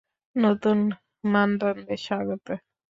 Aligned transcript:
নতুন 0.35 0.77
মানদণ্ডে 1.31 1.95
স্বাগত। 2.05 2.45